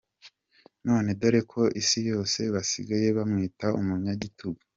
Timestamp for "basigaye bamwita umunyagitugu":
2.53-4.61